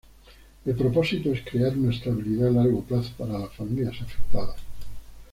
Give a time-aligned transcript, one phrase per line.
[0.65, 4.55] El propósito es crear una estabilidad a largo plazo para las familias afectadas.